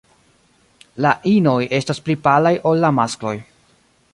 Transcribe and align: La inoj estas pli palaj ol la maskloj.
La 1.05 1.11
inoj 1.33 1.59
estas 1.81 2.01
pli 2.07 2.15
palaj 2.29 2.55
ol 2.71 2.83
la 2.87 2.93
maskloj. 3.01 3.35